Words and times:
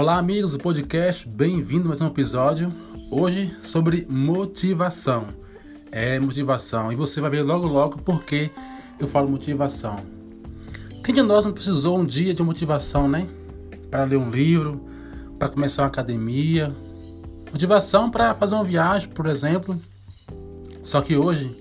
Olá, 0.00 0.16
amigos 0.16 0.52
do 0.52 0.58
podcast, 0.58 1.28
bem-vindo 1.28 1.84
a 1.84 1.88
mais 1.88 2.00
um 2.00 2.06
episódio. 2.06 2.72
Hoje 3.10 3.54
sobre 3.60 4.06
motivação. 4.08 5.26
É 5.92 6.18
motivação, 6.18 6.90
e 6.90 6.96
você 6.96 7.20
vai 7.20 7.28
ver 7.28 7.42
logo 7.42 7.66
logo 7.66 7.98
por 7.98 8.24
que 8.24 8.50
eu 8.98 9.06
falo 9.06 9.28
motivação. 9.28 9.98
Quem 11.04 11.14
de 11.14 11.20
nós 11.20 11.44
não 11.44 11.52
precisou 11.52 11.98
um 11.98 12.04
dia 12.06 12.32
de 12.32 12.42
motivação, 12.42 13.10
né? 13.10 13.28
Para 13.90 14.04
ler 14.04 14.16
um 14.16 14.30
livro, 14.30 14.80
para 15.38 15.50
começar 15.50 15.82
uma 15.82 15.88
academia, 15.88 16.74
motivação 17.52 18.10
para 18.10 18.34
fazer 18.34 18.54
uma 18.54 18.64
viagem, 18.64 19.06
por 19.10 19.26
exemplo. 19.26 19.78
Só 20.82 21.02
que 21.02 21.14
hoje, 21.14 21.54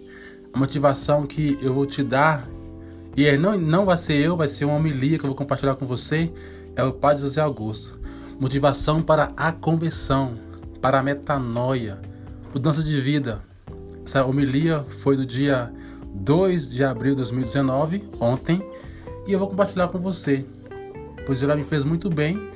a 0.54 0.58
motivação 0.58 1.28
que 1.28 1.58
eu 1.62 1.74
vou 1.74 1.86
te 1.86 2.02
dar, 2.02 2.48
e 3.18 3.26
é, 3.26 3.36
não, 3.36 3.60
não 3.60 3.86
vai 3.86 3.98
ser 3.98 4.14
eu, 4.14 4.38
vai 4.38 4.48
ser 4.48 4.64
uma 4.64 4.76
homilia 4.76 5.18
que 5.18 5.26
eu 5.26 5.28
vou 5.28 5.36
compartilhar 5.36 5.76
com 5.76 5.86
você, 5.86 6.32
é 6.74 6.84
o 6.86 6.93
Padre 6.93 7.24
José 7.24 7.42
Augusto. 7.42 7.99
Motivação 8.39 9.02
para 9.02 9.34
a 9.36 9.52
conversão, 9.52 10.36
para 10.82 11.00
a 11.00 11.04
metanoia, 11.04 12.00
mudança 12.54 12.82
de 12.82 13.02
vida. 13.02 13.42
Essa 14.06 14.25
homilia 14.25 14.86
foi 15.02 15.18
do 15.18 15.25
dia 15.25 15.70
2 16.14 16.70
de 16.70 16.86
abril 16.86 17.12
de 17.12 17.18
2019, 17.18 18.10
ontem, 18.18 18.65
e 19.28 19.34
eu 19.34 19.39
vou 19.39 19.50
compartilhar 19.50 19.89
com 19.89 20.00
você, 20.00 20.46
pois 21.25 21.43
ela 21.43 21.54
me 21.54 21.65
fez 21.65 21.84
muito 21.84 22.10
bem 22.10 22.50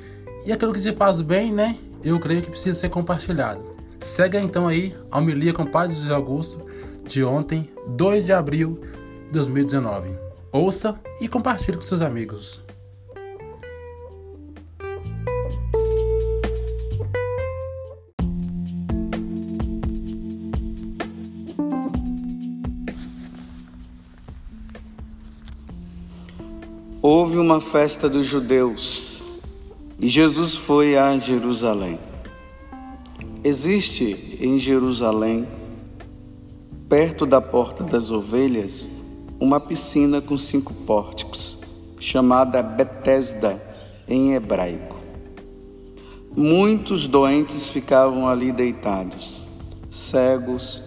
e 0.46 0.52
aquilo 0.52 0.72
que 0.72 0.80
se 0.80 0.94
faz 0.94 1.20
bem, 1.20 1.52
né? 1.52 1.76
Eu 2.02 2.18
creio 2.18 2.40
que 2.40 2.50
precisa 2.50 2.80
ser 2.80 2.88
compartilhado. 2.88 3.62
Segue 4.00 4.38
então 4.38 4.66
aí 4.66 4.96
a 5.10 5.18
homilia 5.18 5.52
com 5.52 5.64
o 5.64 5.70
Padre 5.70 5.94
José 5.94 6.14
Augusto 6.14 6.64
de 7.06 7.22
ontem, 7.22 7.70
2 7.88 8.24
de 8.24 8.32
abril 8.32 8.80
de 9.26 9.32
2019. 9.32 10.14
Ouça 10.50 10.98
e 11.20 11.28
compartilhe 11.28 11.76
com 11.76 11.82
seus 11.82 12.00
amigos. 12.00 12.63
Houve 27.06 27.36
uma 27.36 27.60
festa 27.60 28.08
dos 28.08 28.26
judeus 28.26 29.20
e 30.00 30.08
Jesus 30.08 30.54
foi 30.54 30.96
a 30.96 31.18
Jerusalém. 31.18 31.98
Existe 33.44 34.38
em 34.40 34.58
Jerusalém, 34.58 35.46
perto 36.88 37.26
da 37.26 37.42
Porta 37.42 37.84
das 37.84 38.10
Ovelhas, 38.10 38.86
uma 39.38 39.60
piscina 39.60 40.22
com 40.22 40.38
cinco 40.38 40.72
pórticos, 40.72 41.58
chamada 42.00 42.62
Betesda 42.62 43.62
em 44.08 44.32
hebraico. 44.32 44.96
Muitos 46.34 47.06
doentes 47.06 47.68
ficavam 47.68 48.26
ali 48.26 48.50
deitados, 48.50 49.42
cegos, 49.90 50.80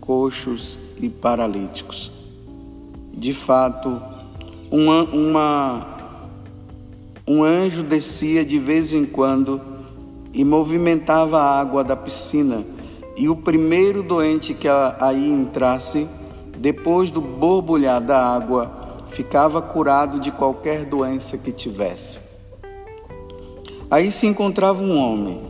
coxos 0.00 0.76
e 1.00 1.08
paralíticos. 1.08 2.10
De 3.14 3.32
fato, 3.32 4.18
uma, 4.70 5.02
uma, 5.02 5.96
um 7.26 7.42
anjo 7.42 7.82
descia 7.82 8.44
de 8.44 8.58
vez 8.58 8.92
em 8.92 9.04
quando 9.04 9.60
e 10.32 10.44
movimentava 10.44 11.40
a 11.40 11.58
água 11.58 11.82
da 11.82 11.96
piscina, 11.96 12.64
e 13.16 13.28
o 13.28 13.34
primeiro 13.34 14.02
doente 14.02 14.54
que 14.54 14.68
aí 14.68 15.28
entrasse, 15.28 16.08
depois 16.56 17.10
do 17.10 17.20
borbulhar 17.20 18.00
da 18.00 18.24
água, 18.24 19.04
ficava 19.08 19.60
curado 19.60 20.20
de 20.20 20.30
qualquer 20.30 20.84
doença 20.84 21.36
que 21.36 21.50
tivesse. 21.50 22.20
Aí 23.90 24.12
se 24.12 24.26
encontrava 24.26 24.80
um 24.80 24.96
homem 24.96 25.42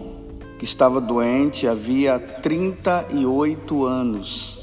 que 0.58 0.64
estava 0.64 1.00
doente 1.00 1.66
havia 1.66 2.18
38 2.18 3.84
anos. 3.84 4.62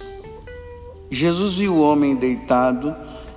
Jesus 1.11 1.57
viu 1.57 1.75
o 1.75 1.81
homem 1.81 2.15
deitado 2.15 2.95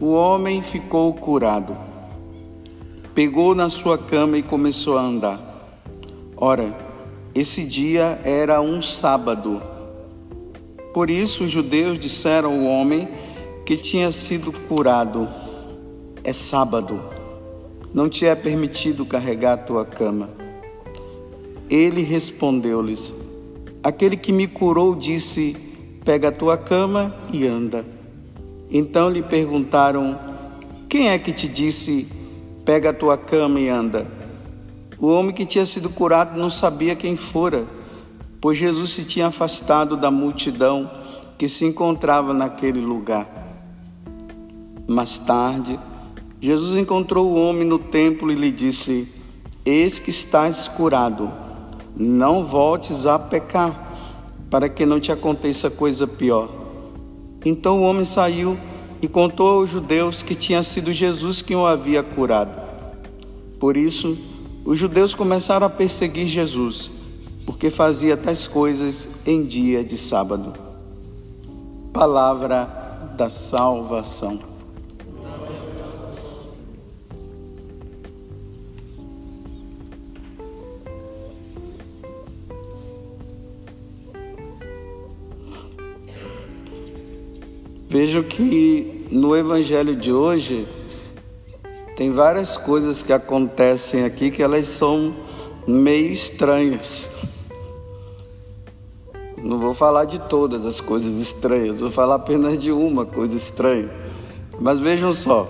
o 0.00 0.12
homem 0.12 0.62
ficou 0.62 1.12
curado. 1.14 1.76
Pegou 3.14 3.54
na 3.54 3.70
sua 3.70 3.96
cama 3.96 4.36
e 4.36 4.42
começou 4.42 4.98
a 4.98 5.02
andar. 5.02 5.40
Ora, 6.36 6.76
esse 7.34 7.64
dia 7.64 8.20
era 8.22 8.60
um 8.60 8.82
sábado. 8.82 9.62
Por 10.92 11.08
isso 11.08 11.44
os 11.44 11.50
judeus 11.50 11.98
disseram 11.98 12.52
ao 12.52 12.64
homem 12.64 13.08
que 13.64 13.76
tinha 13.76 14.12
sido 14.12 14.52
curado: 14.52 15.28
É 16.22 16.32
sábado, 16.32 17.00
não 17.92 18.08
te 18.08 18.26
é 18.26 18.34
permitido 18.34 19.06
carregar 19.06 19.54
a 19.54 19.58
tua 19.58 19.84
cama. 19.86 20.28
Ele 21.70 22.02
respondeu-lhes: 22.02 23.14
Aquele 23.82 24.16
que 24.16 24.30
me 24.30 24.46
curou 24.46 24.94
disse: 24.94 25.56
Pega 26.04 26.28
a 26.28 26.32
tua 26.32 26.58
cama 26.58 27.14
e 27.32 27.46
anda. 27.46 27.95
Então 28.70 29.08
lhe 29.08 29.22
perguntaram: 29.22 30.18
Quem 30.88 31.08
é 31.08 31.18
que 31.18 31.32
te 31.32 31.48
disse, 31.48 32.08
pega 32.64 32.90
a 32.90 32.94
tua 32.94 33.16
cama 33.16 33.60
e 33.60 33.68
anda? 33.68 34.06
O 34.98 35.08
homem 35.08 35.34
que 35.34 35.44
tinha 35.44 35.66
sido 35.66 35.90
curado 35.90 36.38
não 36.38 36.48
sabia 36.48 36.96
quem 36.96 37.16
fora, 37.16 37.66
pois 38.40 38.56
Jesus 38.56 38.90
se 38.90 39.04
tinha 39.04 39.26
afastado 39.26 39.96
da 39.96 40.10
multidão 40.10 40.90
que 41.36 41.48
se 41.48 41.64
encontrava 41.64 42.32
naquele 42.32 42.80
lugar. 42.80 43.28
Mais 44.88 45.18
tarde, 45.18 45.78
Jesus 46.40 46.78
encontrou 46.78 47.30
o 47.30 47.40
homem 47.40 47.66
no 47.66 47.78
templo 47.78 48.30
e 48.30 48.34
lhe 48.34 48.50
disse: 48.50 49.08
Eis 49.64 49.98
que 49.98 50.10
estás 50.10 50.66
curado, 50.66 51.30
não 51.96 52.44
voltes 52.44 53.06
a 53.06 53.18
pecar, 53.18 54.46
para 54.48 54.68
que 54.68 54.86
não 54.86 54.98
te 54.98 55.12
aconteça 55.12 55.70
coisa 55.70 56.06
pior. 56.06 56.65
Então 57.46 57.78
o 57.78 57.82
homem 57.82 58.04
saiu 58.04 58.58
e 59.00 59.06
contou 59.06 59.60
aos 59.60 59.70
judeus 59.70 60.20
que 60.20 60.34
tinha 60.34 60.64
sido 60.64 60.92
Jesus 60.92 61.42
quem 61.42 61.56
o 61.56 61.64
havia 61.64 62.02
curado. 62.02 62.60
Por 63.60 63.76
isso, 63.76 64.18
os 64.64 64.76
judeus 64.76 65.14
começaram 65.14 65.64
a 65.64 65.70
perseguir 65.70 66.26
Jesus, 66.26 66.90
porque 67.46 67.70
fazia 67.70 68.16
tais 68.16 68.48
coisas 68.48 69.06
em 69.24 69.44
dia 69.44 69.84
de 69.84 69.96
sábado. 69.96 70.54
Palavra 71.92 73.14
da 73.16 73.30
salvação. 73.30 74.55
Vejo 87.98 88.24
que 88.24 89.08
no 89.10 89.34
Evangelho 89.34 89.96
de 89.96 90.12
hoje 90.12 90.68
tem 91.96 92.10
várias 92.10 92.54
coisas 92.54 93.02
que 93.02 93.10
acontecem 93.10 94.04
aqui 94.04 94.30
que 94.30 94.42
elas 94.42 94.66
são 94.66 95.16
meio 95.66 96.12
estranhas. 96.12 97.08
Não 99.38 99.58
vou 99.58 99.72
falar 99.72 100.04
de 100.04 100.18
todas 100.18 100.66
as 100.66 100.78
coisas 100.78 101.14
estranhas, 101.14 101.80
vou 101.80 101.90
falar 101.90 102.16
apenas 102.16 102.58
de 102.58 102.70
uma 102.70 103.06
coisa 103.06 103.34
estranha. 103.34 103.90
Mas 104.60 104.78
vejam 104.78 105.10
só: 105.14 105.48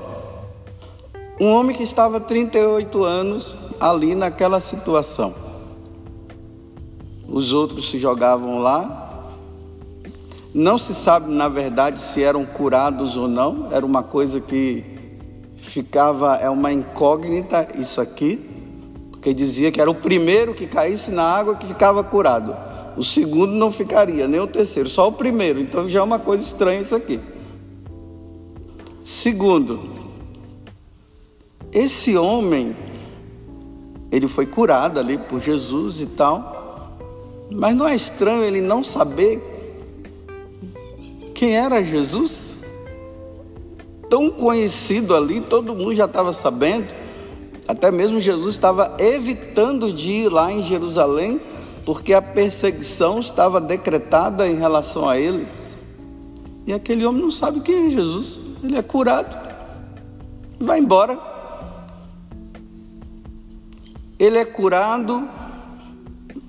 um 1.40 1.48
homem 1.48 1.76
que 1.76 1.82
estava 1.82 2.20
38 2.20 3.02
anos 3.02 3.56
ali 3.80 4.14
naquela 4.14 4.60
situação. 4.60 5.34
Os 7.28 7.52
outros 7.52 7.90
se 7.90 7.98
jogavam 7.98 8.60
lá, 8.60 9.05
não 10.56 10.78
se 10.78 10.94
sabe, 10.94 11.30
na 11.30 11.50
verdade, 11.50 12.00
se 12.00 12.22
eram 12.22 12.46
curados 12.46 13.14
ou 13.14 13.28
não, 13.28 13.68
era 13.70 13.84
uma 13.84 14.02
coisa 14.02 14.40
que 14.40 14.82
ficava, 15.54 16.36
é 16.36 16.48
uma 16.48 16.72
incógnita 16.72 17.68
isso 17.78 18.00
aqui, 18.00 18.40
porque 19.10 19.34
dizia 19.34 19.70
que 19.70 19.78
era 19.78 19.90
o 19.90 19.94
primeiro 19.94 20.54
que 20.54 20.66
caísse 20.66 21.10
na 21.10 21.24
água 21.24 21.56
que 21.56 21.66
ficava 21.66 22.02
curado. 22.02 22.56
O 22.96 23.04
segundo 23.04 23.52
não 23.52 23.70
ficaria, 23.70 24.26
nem 24.26 24.40
o 24.40 24.46
terceiro, 24.46 24.88
só 24.88 25.06
o 25.08 25.12
primeiro. 25.12 25.60
Então 25.60 25.90
já 25.90 26.00
é 26.00 26.02
uma 26.02 26.18
coisa 26.18 26.42
estranha 26.42 26.80
isso 26.80 26.96
aqui. 26.96 27.20
Segundo, 29.04 29.90
esse 31.70 32.16
homem, 32.16 32.74
ele 34.10 34.26
foi 34.26 34.46
curado 34.46 34.98
ali 34.98 35.18
por 35.18 35.38
Jesus 35.38 36.00
e 36.00 36.06
tal, 36.06 36.96
Mas 37.50 37.76
não 37.76 37.86
é 37.86 37.94
estranho 37.94 38.42
ele 38.42 38.62
não 38.62 38.82
saber 38.82 39.55
quem 41.36 41.54
era 41.54 41.84
Jesus? 41.84 42.56
Tão 44.08 44.30
conhecido 44.30 45.14
ali, 45.14 45.38
todo 45.38 45.74
mundo 45.74 45.94
já 45.94 46.06
estava 46.06 46.32
sabendo. 46.32 46.86
Até 47.68 47.90
mesmo 47.90 48.18
Jesus 48.18 48.54
estava 48.54 48.96
evitando 48.98 49.92
de 49.92 50.10
ir 50.10 50.32
lá 50.32 50.50
em 50.50 50.62
Jerusalém, 50.62 51.38
porque 51.84 52.14
a 52.14 52.22
perseguição 52.22 53.20
estava 53.20 53.60
decretada 53.60 54.48
em 54.48 54.56
relação 54.56 55.06
a 55.06 55.18
ele. 55.18 55.46
E 56.66 56.72
aquele 56.72 57.04
homem 57.04 57.20
não 57.20 57.30
sabe 57.30 57.60
quem 57.60 57.88
é 57.88 57.90
Jesus. 57.90 58.40
Ele 58.64 58.78
é 58.78 58.82
curado. 58.82 59.36
Vai 60.58 60.78
embora. 60.78 61.20
Ele 64.18 64.38
é 64.38 64.44
curado, 64.46 65.28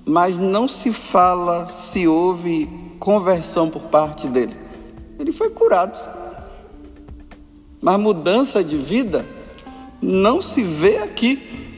mas 0.06 0.38
não 0.38 0.66
se 0.66 0.90
fala 0.94 1.66
se 1.66 2.08
houve 2.08 2.70
conversão 2.98 3.68
por 3.68 3.82
parte 3.82 4.26
dele. 4.26 4.67
Ele 5.18 5.32
foi 5.32 5.50
curado. 5.50 5.98
Mas 7.80 7.98
mudança 7.98 8.62
de 8.62 8.76
vida 8.76 9.24
não 10.00 10.40
se 10.40 10.62
vê 10.62 10.98
aqui. 10.98 11.76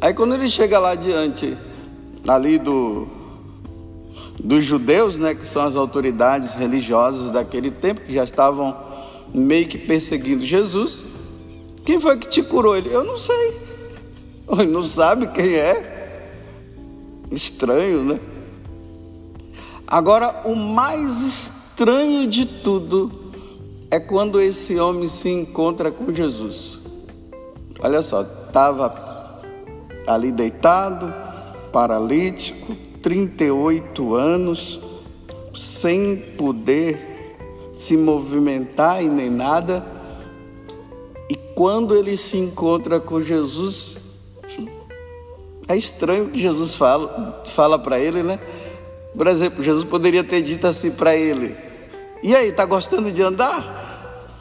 Aí 0.00 0.14
quando 0.14 0.34
ele 0.34 0.48
chega 0.48 0.78
lá 0.78 0.94
diante, 0.94 1.56
ali 2.26 2.58
do 2.58 3.06
dos 4.42 4.64
judeus, 4.64 5.18
né, 5.18 5.34
que 5.34 5.46
são 5.46 5.62
as 5.62 5.76
autoridades 5.76 6.54
religiosas 6.54 7.30
daquele 7.30 7.70
tempo, 7.70 8.00
que 8.00 8.14
já 8.14 8.24
estavam 8.24 8.74
meio 9.34 9.68
que 9.68 9.76
perseguindo 9.76 10.46
Jesus, 10.46 11.04
quem 11.84 12.00
foi 12.00 12.16
que 12.16 12.26
te 12.26 12.42
curou? 12.42 12.74
Ele, 12.74 12.88
eu 12.90 13.04
não 13.04 13.18
sei. 13.18 13.60
Ele 14.58 14.70
não 14.70 14.82
sabe 14.82 15.26
quem 15.28 15.54
é. 15.54 16.32
Estranho, 17.30 18.02
né? 18.02 18.20
Agora, 19.90 20.42
o 20.44 20.54
mais 20.54 21.20
estranho 21.20 22.28
de 22.28 22.46
tudo 22.46 23.10
é 23.90 23.98
quando 23.98 24.40
esse 24.40 24.78
homem 24.78 25.08
se 25.08 25.28
encontra 25.28 25.90
com 25.90 26.14
Jesus. 26.14 26.78
Olha 27.80 28.00
só, 28.00 28.22
estava 28.22 29.42
ali 30.06 30.30
deitado, 30.30 31.12
paralítico, 31.72 32.76
38 33.02 34.14
anos, 34.14 34.78
sem 35.52 36.16
poder 36.38 37.34
se 37.72 37.96
movimentar 37.96 39.02
e 39.02 39.08
nem 39.08 39.28
nada. 39.28 39.84
E 41.28 41.34
quando 41.34 41.96
ele 41.96 42.16
se 42.16 42.38
encontra 42.38 43.00
com 43.00 43.20
Jesus, 43.20 43.98
é 45.66 45.76
estranho 45.76 46.28
que 46.28 46.38
Jesus 46.38 46.76
fala, 46.76 47.42
fala 47.46 47.76
para 47.76 47.98
ele, 47.98 48.22
né? 48.22 48.38
Por 49.20 49.26
exemplo, 49.26 49.62
Jesus 49.62 49.84
poderia 49.84 50.24
ter 50.24 50.40
dito 50.40 50.66
assim 50.66 50.90
para 50.90 51.14
ele: 51.14 51.54
E 52.22 52.34
aí, 52.34 52.50
tá 52.52 52.64
gostando 52.64 53.12
de 53.12 53.22
andar? 53.22 54.38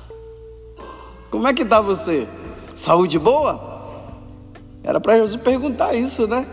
Como 1.29 1.45
é 1.45 1.53
que 1.53 1.65
tá 1.65 1.81
você? 1.81 2.25
Saúde 2.75 3.19
boa? 3.19 3.59
Era 4.81 5.01
para 5.01 5.17
Jesus 5.17 5.35
perguntar 5.35 5.95
isso, 5.95 6.25
né? 6.27 6.47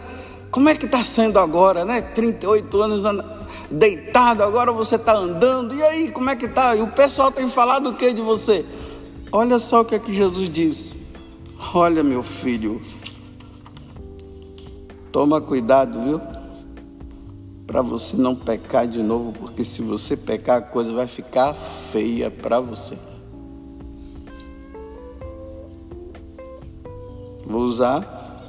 Como 0.50 0.68
é 0.68 0.74
que 0.74 0.86
está 0.86 1.04
sendo 1.04 1.38
agora, 1.38 1.84
né? 1.84 2.02
38 2.02 2.82
anos 2.82 3.04
deitado, 3.70 4.42
agora 4.42 4.72
você 4.72 4.96
está 4.96 5.12
andando. 5.14 5.72
E 5.76 5.84
aí, 5.84 6.10
como 6.10 6.28
é 6.28 6.34
que 6.34 6.48
tá? 6.48 6.74
E 6.74 6.82
o 6.82 6.88
pessoal 6.88 7.30
tem 7.30 7.48
falado 7.48 7.90
o 7.90 7.94
que 7.94 8.12
de 8.12 8.22
você? 8.22 8.66
Olha 9.30 9.60
só 9.60 9.82
o 9.82 9.84
que 9.84 9.94
é 9.94 10.00
que 10.00 10.12
Jesus 10.12 10.50
diz. 10.50 10.96
Olha, 11.72 12.02
meu 12.02 12.24
filho, 12.24 12.82
toma 15.12 15.40
cuidado, 15.40 16.02
viu? 16.02 16.35
Para 17.66 17.82
você 17.82 18.16
não 18.16 18.34
pecar 18.34 18.86
de 18.86 19.02
novo, 19.02 19.32
porque 19.32 19.64
se 19.64 19.82
você 19.82 20.16
pecar, 20.16 20.58
a 20.58 20.62
coisa 20.62 20.92
vai 20.92 21.06
ficar 21.06 21.52
feia 21.54 22.30
para 22.30 22.60
você. 22.60 22.96
Vou 27.44 27.62
usar 27.62 28.46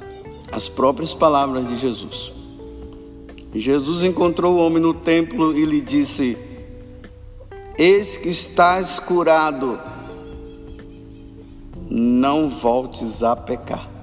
as 0.52 0.68
próprias 0.68 1.12
palavras 1.12 1.66
de 1.66 1.76
Jesus. 1.78 2.32
Jesus 3.54 4.02
encontrou 4.02 4.56
o 4.56 4.66
homem 4.66 4.80
no 4.80 4.94
templo 4.94 5.56
e 5.56 5.64
lhe 5.64 5.80
disse: 5.80 6.36
Eis 7.76 8.16
que 8.16 8.28
estás 8.28 8.98
curado, 8.98 9.80
não 11.88 12.48
voltes 12.48 13.22
a 13.22 13.34
pecar. 13.34 13.97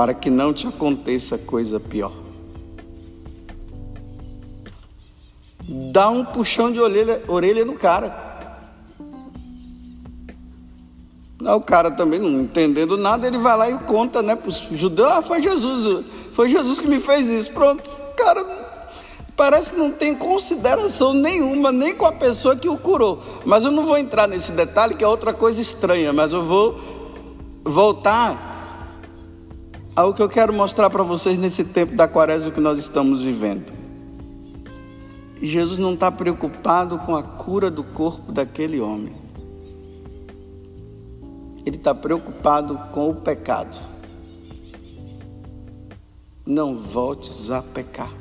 Para 0.00 0.14
que 0.14 0.30
não 0.30 0.50
te 0.50 0.66
aconteça 0.66 1.36
coisa 1.36 1.78
pior. 1.78 2.10
Dá 5.92 6.08
um 6.08 6.24
puxão 6.24 6.72
de 6.72 6.80
orelha, 6.80 7.22
orelha 7.28 7.66
no 7.66 7.74
cara. 7.74 8.56
O 11.38 11.60
cara 11.60 11.90
também 11.90 12.18
não 12.18 12.40
entendendo 12.40 12.96
nada, 12.96 13.26
ele 13.26 13.36
vai 13.36 13.54
lá 13.54 13.70
e 13.70 13.78
conta, 13.80 14.22
né, 14.22 14.34
para 14.34 14.48
os 14.48 14.56
judeus, 14.72 15.06
ah, 15.06 15.20
foi 15.20 15.42
Jesus, 15.42 16.06
foi 16.32 16.48
Jesus 16.48 16.80
que 16.80 16.88
me 16.88 16.98
fez 16.98 17.26
isso. 17.26 17.52
Pronto, 17.52 17.84
o 17.86 18.16
cara 18.16 18.42
parece 19.36 19.72
que 19.72 19.76
não 19.76 19.90
tem 19.90 20.14
consideração 20.14 21.12
nenhuma, 21.12 21.70
nem 21.70 21.94
com 21.94 22.06
a 22.06 22.12
pessoa 22.12 22.56
que 22.56 22.70
o 22.70 22.78
curou. 22.78 23.22
Mas 23.44 23.66
eu 23.66 23.70
não 23.70 23.84
vou 23.84 23.98
entrar 23.98 24.26
nesse 24.26 24.50
detalhe, 24.52 24.94
que 24.94 25.04
é 25.04 25.06
outra 25.06 25.34
coisa 25.34 25.60
estranha, 25.60 26.10
mas 26.10 26.32
eu 26.32 26.42
vou 26.42 26.80
voltar 27.62 28.49
ao 29.94 30.14
que 30.14 30.22
eu 30.22 30.28
quero 30.28 30.52
mostrar 30.52 30.88
para 30.88 31.02
vocês 31.02 31.38
nesse 31.38 31.64
tempo 31.64 31.94
da 31.94 32.06
quaresma 32.06 32.50
que 32.50 32.60
nós 32.60 32.78
estamos 32.78 33.20
vivendo. 33.20 33.72
Jesus 35.42 35.78
não 35.78 35.94
está 35.94 36.10
preocupado 36.10 36.98
com 36.98 37.16
a 37.16 37.22
cura 37.22 37.70
do 37.70 37.82
corpo 37.82 38.30
daquele 38.30 38.80
homem. 38.80 39.14
Ele 41.64 41.76
está 41.76 41.94
preocupado 41.94 42.78
com 42.92 43.10
o 43.10 43.14
pecado. 43.14 43.76
Não 46.46 46.74
voltes 46.74 47.50
a 47.50 47.62
pecar. 47.62 48.12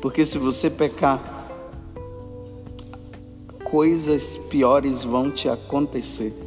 Porque 0.00 0.24
se 0.26 0.38
você 0.38 0.68
pecar, 0.70 1.20
coisas 3.64 4.36
piores 4.36 5.04
vão 5.04 5.30
te 5.30 5.48
acontecer. 5.48 6.41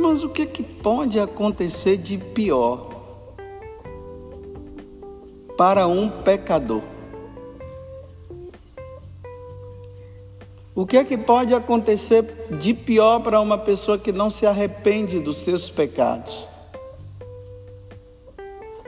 Mas 0.00 0.24
o 0.24 0.30
que, 0.30 0.46
que 0.46 0.62
pode 0.62 1.20
acontecer 1.20 1.98
de 1.98 2.16
pior 2.16 2.88
para 5.58 5.86
um 5.86 6.08
pecador? 6.08 6.80
O 10.74 10.86
que 10.86 10.96
é 10.96 11.04
que 11.04 11.18
pode 11.18 11.52
acontecer 11.52 12.24
de 12.58 12.72
pior 12.72 13.20
para 13.20 13.42
uma 13.42 13.58
pessoa 13.58 13.98
que 13.98 14.10
não 14.10 14.30
se 14.30 14.46
arrepende 14.46 15.20
dos 15.20 15.36
seus 15.36 15.68
pecados? 15.68 16.46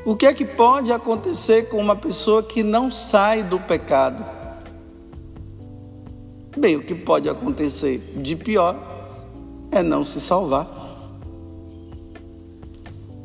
O 0.06 0.16
que 0.16 0.24
é 0.24 0.32
que 0.32 0.46
pode 0.46 0.94
acontecer 0.94 1.68
com 1.68 1.76
uma 1.76 1.94
pessoa 1.94 2.42
que 2.42 2.62
não 2.62 2.90
sai 2.90 3.42
do 3.42 3.60
pecado? 3.60 4.24
Bem, 6.56 6.76
o 6.76 6.82
que 6.82 6.94
pode 6.94 7.28
acontecer 7.28 7.98
de 8.16 8.34
pior 8.34 8.74
é 9.70 9.82
não 9.82 10.06
se 10.06 10.18
salvar 10.18 10.80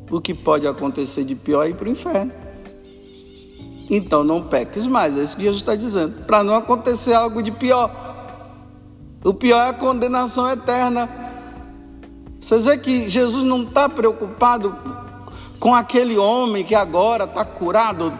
o 0.09 0.21
que 0.21 0.33
pode 0.33 0.67
acontecer 0.67 1.23
de 1.23 1.35
pior 1.35 1.65
é 1.65 1.69
ir 1.69 1.75
para 1.75 1.87
o 1.87 1.91
inferno. 1.91 2.31
Então 3.89 4.23
não 4.23 4.43
peques 4.43 4.85
mais, 4.85 5.17
é 5.17 5.21
isso 5.21 5.35
que 5.35 5.43
Jesus 5.43 5.61
está 5.61 5.75
dizendo, 5.75 6.25
para 6.25 6.43
não 6.43 6.55
acontecer 6.55 7.13
algo 7.13 7.41
de 7.41 7.51
pior. 7.51 7.89
O 9.23 9.33
pior 9.33 9.65
é 9.65 9.69
a 9.69 9.73
condenação 9.73 10.49
eterna. 10.49 11.09
Você 12.39 12.57
vê 12.59 12.77
que 12.77 13.09
Jesus 13.09 13.43
não 13.43 13.63
está 13.63 13.89
preocupado 13.89 14.75
com 15.59 15.73
aquele 15.73 16.17
homem 16.17 16.63
que 16.63 16.75
agora 16.75 17.23
está 17.23 17.43
curado 17.43 18.13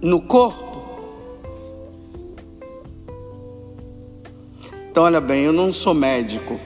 no 0.00 0.20
corpo. 0.20 0.64
Então, 4.90 5.02
olha 5.02 5.20
bem, 5.20 5.44
eu 5.44 5.52
não 5.52 5.72
sou 5.72 5.92
médico, 5.92 6.58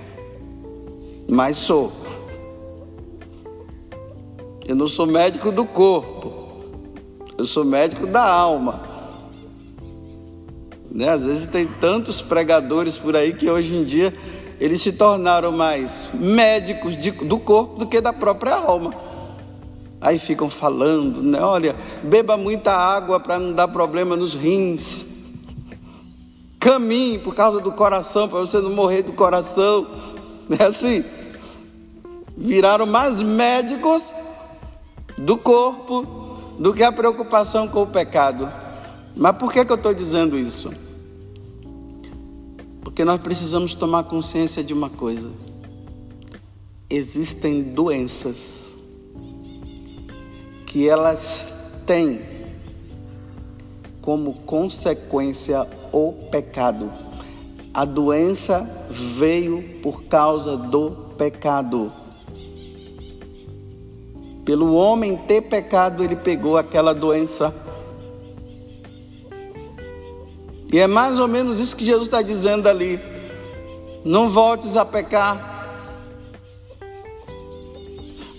mas 1.28 1.56
sou. 1.56 1.97
Eu 4.68 4.76
não 4.76 4.86
sou 4.86 5.06
médico 5.06 5.50
do 5.50 5.64
corpo, 5.64 6.30
eu 7.38 7.46
sou 7.46 7.64
médico 7.64 8.06
da 8.06 8.22
alma. 8.22 8.82
Né? 10.90 11.08
Às 11.08 11.24
vezes 11.24 11.46
tem 11.46 11.66
tantos 11.66 12.20
pregadores 12.20 12.98
por 12.98 13.16
aí 13.16 13.32
que 13.32 13.48
hoje 13.48 13.74
em 13.74 13.82
dia 13.82 14.12
eles 14.60 14.82
se 14.82 14.92
tornaram 14.92 15.50
mais 15.50 16.06
médicos 16.12 16.98
de, 16.98 17.10
do 17.10 17.38
corpo 17.38 17.78
do 17.78 17.86
que 17.86 17.98
da 17.98 18.12
própria 18.12 18.56
alma. 18.56 18.92
Aí 20.02 20.18
ficam 20.18 20.50
falando, 20.50 21.22
né? 21.22 21.40
Olha, 21.40 21.74
beba 22.02 22.36
muita 22.36 22.70
água 22.70 23.18
para 23.18 23.38
não 23.38 23.54
dar 23.54 23.68
problema 23.68 24.16
nos 24.16 24.34
rins. 24.34 25.06
Caminhe 26.60 27.18
por 27.18 27.34
causa 27.34 27.58
do 27.58 27.72
coração, 27.72 28.28
para 28.28 28.40
você 28.40 28.58
não 28.58 28.74
morrer 28.74 29.02
do 29.02 29.14
coração. 29.14 29.86
É 30.58 30.64
assim. 30.64 31.04
Viraram 32.34 32.86
mais 32.86 33.20
médicos 33.20 34.14
do 35.18 35.36
corpo 35.36 36.06
do 36.58 36.72
que 36.72 36.82
a 36.82 36.92
preocupação 36.92 37.68
com 37.68 37.82
o 37.82 37.86
pecado. 37.86 38.50
Mas 39.14 39.36
por 39.36 39.52
que, 39.52 39.64
que 39.64 39.72
eu 39.72 39.76
estou 39.76 39.92
dizendo 39.92 40.38
isso? 40.38 40.72
Porque 42.82 43.04
nós 43.04 43.20
precisamos 43.20 43.74
tomar 43.74 44.04
consciência 44.04 44.62
de 44.62 44.72
uma 44.72 44.88
coisa: 44.88 45.30
existem 46.88 47.62
doenças 47.62 48.72
que 50.66 50.88
elas 50.88 51.52
têm 51.86 52.20
como 54.00 54.34
consequência 54.34 55.66
o 55.92 56.12
pecado. 56.30 56.90
A 57.74 57.84
doença 57.84 58.86
veio 58.90 59.80
por 59.82 60.04
causa 60.04 60.56
do 60.56 60.90
pecado. 61.16 61.92
Pelo 64.48 64.74
homem 64.76 65.14
ter 65.14 65.42
pecado, 65.42 66.02
ele 66.02 66.16
pegou 66.16 66.56
aquela 66.56 66.94
doença. 66.94 67.54
E 70.72 70.78
é 70.78 70.86
mais 70.86 71.18
ou 71.18 71.28
menos 71.28 71.60
isso 71.60 71.76
que 71.76 71.84
Jesus 71.84 72.06
está 72.06 72.22
dizendo 72.22 72.66
ali. 72.66 72.98
Não 74.02 74.30
voltes 74.30 74.74
a 74.74 74.86
pecar. 74.86 75.76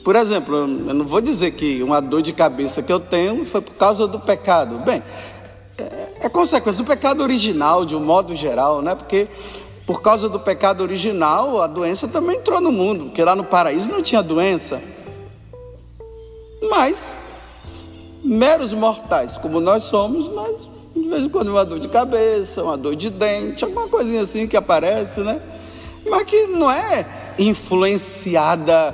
Por 0.03 0.15
exemplo, 0.15 0.55
eu 0.55 0.67
não 0.95 1.05
vou 1.05 1.21
dizer 1.21 1.51
que 1.51 1.83
uma 1.83 2.01
dor 2.01 2.23
de 2.23 2.33
cabeça 2.33 2.81
que 2.81 2.91
eu 2.91 2.99
tenho 2.99 3.45
foi 3.45 3.61
por 3.61 3.75
causa 3.75 4.07
do 4.07 4.19
pecado. 4.19 4.79
Bem, 4.79 5.03
é, 5.77 6.25
é 6.25 6.29
consequência 6.29 6.83
do 6.83 6.87
pecado 6.87 7.21
original, 7.21 7.85
de 7.85 7.95
um 7.95 8.03
modo 8.03 8.33
geral, 8.33 8.81
né? 8.81 8.95
Porque 8.95 9.27
por 9.85 10.01
causa 10.01 10.27
do 10.27 10.39
pecado 10.39 10.81
original, 10.81 11.61
a 11.61 11.67
doença 11.67 12.07
também 12.07 12.37
entrou 12.37 12.59
no 12.59 12.71
mundo, 12.71 13.05
porque 13.05 13.23
lá 13.23 13.35
no 13.35 13.43
paraíso 13.43 13.91
não 13.91 14.01
tinha 14.01 14.23
doença. 14.23 14.81
Mas, 16.61 17.13
meros 18.23 18.73
mortais, 18.73 19.37
como 19.37 19.59
nós 19.59 19.83
somos, 19.83 20.27
nós, 20.27 20.55
de 20.95 21.07
vez 21.07 21.23
em 21.23 21.29
quando, 21.29 21.49
uma 21.49 21.63
dor 21.63 21.79
de 21.79 21.87
cabeça, 21.87 22.63
uma 22.63 22.77
dor 22.77 22.95
de 22.95 23.09
dente, 23.09 23.63
alguma 23.63 23.87
coisinha 23.87 24.21
assim 24.21 24.47
que 24.47 24.57
aparece, 24.57 25.21
né? 25.21 25.41
Mas 26.09 26.23
que 26.23 26.47
não 26.47 26.69
é 26.69 27.05
influenciada 27.37 28.93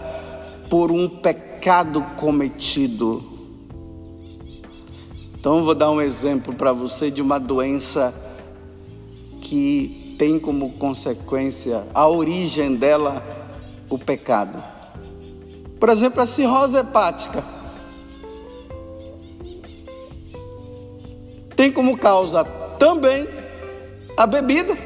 por 0.70 0.92
um 0.92 1.10
pecado 1.10 2.02
cometido. 2.18 3.24
Então, 5.40 5.64
vou 5.64 5.76
dar 5.76 5.92
um 5.92 6.02
exemplo 6.02 6.54
para 6.54 6.72
você 6.72 7.10
de 7.10 7.22
uma 7.22 7.40
doença 7.40 8.14
que 9.42 10.16
tem 10.18 10.40
como 10.40 10.72
consequência 10.74 11.84
a 11.94 12.08
origem 12.08 12.76
dela 12.76 13.24
o 13.90 13.98
pecado. 13.98 14.64
Por 15.80 15.90
exemplo, 15.90 16.22
a 16.22 16.26
cirrose 16.26 16.78
hepática. 16.78 17.55
Tem 21.56 21.72
como 21.72 21.98
causa 21.98 22.44
também 22.78 23.28
a 24.18 24.28
bebida. 24.28 24.78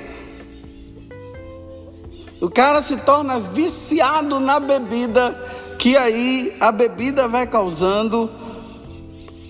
O 2.41 2.49
cara 2.49 2.81
se 2.81 2.97
torna 2.97 3.39
viciado 3.39 4.39
na 4.39 4.59
bebida, 4.59 5.35
que 5.77 5.97
aí 5.97 6.55
a 6.59 6.71
bebida 6.71 7.27
vai 7.27 7.45
causando 7.45 8.29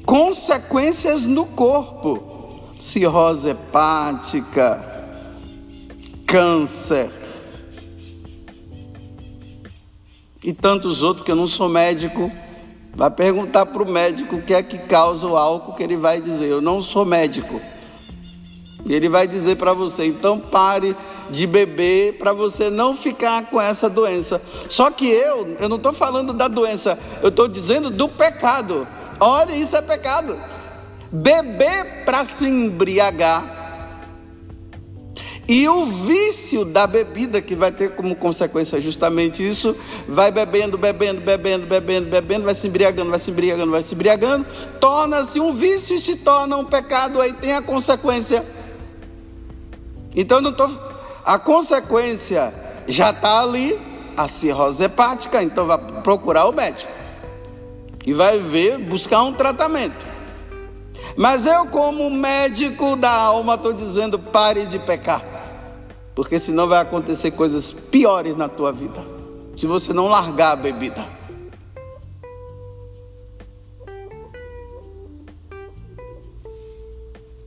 consequências 0.06 1.26
no 1.26 1.46
corpo: 1.46 2.64
cirrose 2.80 3.50
hepática, 3.50 4.84
câncer 6.26 7.12
e 10.44 10.54
tantos 10.54 11.04
outros 11.04 11.26
que 11.26 11.32
eu 11.32 11.36
não 11.36 11.48
sou 11.48 11.68
médico 11.68 12.32
Vai 12.94 13.10
perguntar 13.10 13.66
para 13.66 13.84
o 13.84 13.90
médico 13.90 14.38
o 14.38 14.42
que 14.42 14.54
é 14.54 14.62
que 14.62 14.78
causa 14.78 15.26
o 15.28 15.38
álcool, 15.38 15.74
que 15.74 15.84
ele 15.84 15.96
vai 15.96 16.20
dizer: 16.20 16.48
Eu 16.48 16.62
não 16.62 16.82
sou 16.82 17.06
médico. 17.06 17.62
E 18.86 18.94
ele 18.94 19.10
vai 19.10 19.28
dizer 19.28 19.58
para 19.58 19.74
você: 19.74 20.06
então 20.06 20.40
pare 20.40 20.96
de 21.30 21.46
beber 21.46 22.18
para 22.18 22.34
você 22.34 22.70
não 22.70 22.96
ficar 22.96 23.46
com 23.48 23.62
essa 23.62 23.90
doença. 23.90 24.42
Só 24.68 24.90
que 24.90 25.08
eu, 25.08 25.56
eu 25.60 25.70
não 25.70 25.78
estou 25.78 25.94
falando 25.94 26.34
da 26.34 26.48
doença, 26.48 26.98
eu 27.22 27.30
estou 27.30 27.48
dizendo 27.48 27.90
do 27.90 28.08
pecado. 28.08 28.88
Olha, 29.20 29.54
isso 29.54 29.76
é 29.76 29.82
pecado. 29.82 30.38
Beber 31.12 32.06
para 32.06 32.24
se 32.26 32.48
embriagar 32.48 33.59
e 35.50 35.68
o 35.68 35.84
vício 35.84 36.64
da 36.64 36.86
bebida, 36.86 37.42
que 37.42 37.56
vai 37.56 37.72
ter 37.72 37.96
como 37.96 38.16
consequência 38.16 38.80
justamente 38.80 39.42
isso, 39.42 39.76
vai 40.08 40.30
bebendo, 40.30 40.78
bebendo, 40.78 41.22
bebendo, 41.22 41.66
bebendo, 41.66 42.08
bebendo, 42.08 42.46
vai 42.46 42.54
se 42.54 42.68
embriagando, 42.68 43.10
vai 43.10 43.18
se 43.18 43.32
embriagando, 43.32 43.72
vai 43.72 43.82
se 43.82 43.96
embriagando, 43.96 44.46
torna-se 44.80 45.40
um 45.40 45.52
vício 45.52 45.96
e 45.96 46.00
se 46.00 46.18
torna 46.18 46.56
um 46.56 46.66
pecado, 46.66 47.20
aí 47.20 47.34
tem 47.34 47.56
a 47.56 47.64
consequência. 47.64 48.46
Então 50.16 50.40
não 50.40 50.54
tô, 50.54 50.70
a 51.26 51.40
consequência 51.40 52.54
já 52.88 53.10
está 53.10 53.42
ali, 53.42 53.76
a 54.16 54.28
cirrose 54.28 54.84
hepática, 54.84 55.42
então 55.42 55.66
vai 55.66 55.80
procurar 56.04 56.46
o 56.46 56.52
médico 56.52 56.92
e 58.06 58.14
vai 58.14 58.38
ver, 58.38 58.78
buscar 58.78 59.24
um 59.24 59.34
tratamento. 59.34 60.06
Mas 61.18 61.48
eu, 61.48 61.66
como 61.66 62.08
médico 62.08 62.96
da 62.96 63.12
alma, 63.12 63.56
estou 63.56 63.74
dizendo: 63.74 64.20
pare 64.20 64.66
de 64.68 64.78
pecar 64.78 65.39
porque 66.20 66.38
senão 66.38 66.68
vai 66.68 66.80
acontecer 66.80 67.32
coisas 67.32 67.72
piores 67.72 68.36
na 68.36 68.50
tua 68.50 68.74
vida, 68.74 69.00
se 69.56 69.66
você 69.66 69.94
não 69.94 70.10
largar 70.10 70.52
a 70.52 70.56
bebida. 70.58 71.08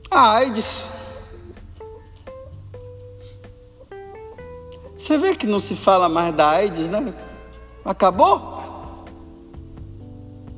A 0.09 0.37
AIDS. 0.37 0.87
Você 4.97 5.19
vê 5.19 5.35
que 5.35 5.45
não 5.45 5.59
se 5.59 5.75
fala 5.75 6.09
mais 6.09 6.33
da 6.33 6.49
AIDS, 6.49 6.89
né? 6.89 7.13
Acabou? 7.85 9.05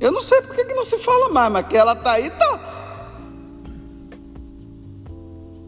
Eu 0.00 0.10
não 0.10 0.22
sei 0.22 0.40
por 0.40 0.56
que 0.56 0.64
não 0.72 0.84
se 0.84 0.96
fala 0.96 1.28
mais, 1.28 1.52
mas 1.52 1.66
que 1.66 1.76
ela 1.76 1.92
está 1.92 2.12
aí, 2.12 2.30
tá. 2.30 2.60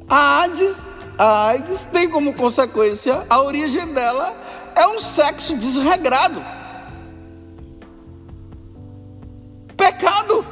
A 0.08 0.40
AIDS 0.40 0.97
a 1.18 1.48
AIDS 1.48 1.84
tem 1.92 2.08
como 2.08 2.32
consequência, 2.32 3.26
a 3.28 3.40
origem 3.42 3.92
dela 3.92 4.32
é 4.76 4.86
um 4.86 5.00
sexo 5.00 5.56
desregrado. 5.56 6.40
Pecado. 9.76 10.46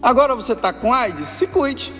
Agora 0.00 0.34
você 0.34 0.54
está 0.54 0.72
com 0.72 0.92
AIDS? 0.92 1.28
Se 1.28 1.46
cuide. 1.46 1.92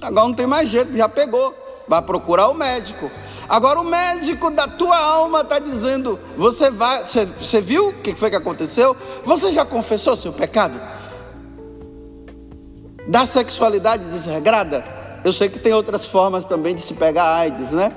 Agora 0.00 0.28
não 0.28 0.34
tem 0.34 0.46
mais 0.46 0.68
jeito, 0.68 0.96
já 0.96 1.08
pegou. 1.08 1.52
Vai 1.88 2.00
procurar 2.00 2.48
o 2.48 2.54
médico. 2.54 3.10
Agora 3.48 3.80
o 3.80 3.84
médico 3.84 4.50
da 4.52 4.68
tua 4.68 4.96
alma 4.96 5.40
está 5.40 5.58
dizendo: 5.58 6.18
você 6.36 6.70
vai, 6.70 7.04
você, 7.04 7.26
você 7.26 7.60
viu 7.60 7.88
o 7.88 7.92
que 7.92 8.14
foi 8.14 8.30
que 8.30 8.36
aconteceu? 8.36 8.96
Você 9.24 9.50
já 9.50 9.64
confessou 9.64 10.14
seu 10.14 10.32
pecado? 10.32 10.80
Da 13.12 13.26
sexualidade 13.26 14.04
desregrada, 14.04 14.82
eu 15.22 15.34
sei 15.34 15.50
que 15.50 15.58
tem 15.58 15.74
outras 15.74 16.06
formas 16.06 16.46
também 16.46 16.74
de 16.74 16.80
se 16.80 16.94
pegar 16.94 17.34
AIDS, 17.34 17.70
né? 17.70 17.92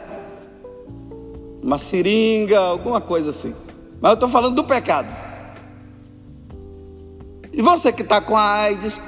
Uma 1.64 1.78
seringa, 1.78 2.60
alguma 2.60 3.00
coisa 3.00 3.30
assim. 3.30 3.56
Mas 4.02 4.10
eu 4.10 4.16
estou 4.16 4.28
falando 4.28 4.56
do 4.56 4.66
pecado. 4.66 5.08
E 7.54 7.62
você 7.62 7.94
que 7.94 8.02
está 8.02 8.20
com 8.20 8.36
a 8.36 8.56
AIDS, 8.56 9.00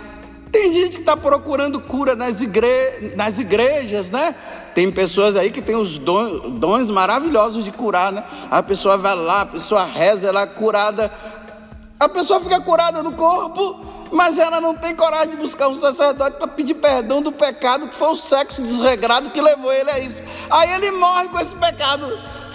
tem 0.49 0.71
gente 0.71 0.93
que 0.93 1.01
está 1.01 1.17
procurando 1.17 1.81
cura 1.81 2.15
nas, 2.15 2.39
igre... 2.39 3.13
nas 3.17 3.37
igrejas, 3.37 4.09
né? 4.09 4.33
Tem 4.73 4.89
pessoas 4.89 5.35
aí 5.35 5.51
que 5.51 5.61
têm 5.61 5.75
os 5.75 5.97
dons, 5.97 6.53
dons 6.53 6.89
maravilhosos 6.89 7.65
de 7.65 7.71
curar, 7.73 8.13
né? 8.13 8.23
A 8.49 8.63
pessoa 8.63 8.95
vai 8.95 9.13
lá, 9.13 9.41
a 9.41 9.45
pessoa 9.45 9.83
reza, 9.83 10.29
ela 10.29 10.43
é 10.43 10.47
curada. 10.47 11.11
A 11.99 12.07
pessoa 12.07 12.39
fica 12.39 12.61
curada 12.61 13.03
no 13.03 13.11
corpo, 13.11 13.96
mas 14.11 14.37
ela 14.37 14.59
não 14.59 14.75
tem 14.75 14.95
coragem 14.95 15.31
de 15.31 15.37
buscar 15.37 15.67
um 15.67 15.75
sacerdote 15.75 16.37
para 16.37 16.47
pedir 16.47 16.75
perdão 16.75 17.21
do 17.21 17.31
pecado 17.31 17.87
que 17.87 17.95
foi 17.95 18.09
o 18.09 18.15
sexo 18.15 18.61
desregrado 18.61 19.29
que 19.29 19.41
levou 19.41 19.71
ele 19.71 19.89
a 19.89 19.99
isso. 19.99 20.21
Aí 20.49 20.71
ele 20.73 20.91
morre 20.91 21.29
com 21.29 21.39
esse 21.39 21.55
pecado 21.55 22.07